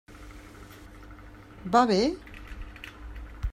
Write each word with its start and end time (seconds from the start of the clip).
Va 1.75 1.83
bé? 1.91 1.99